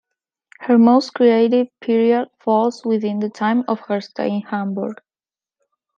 [0.61, 4.99] Her most creative period falls within the time of her stay in Hamburg.